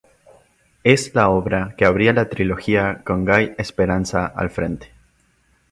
[0.83, 4.89] Es la obra que abría la trilogía con Guy Speranza al frente.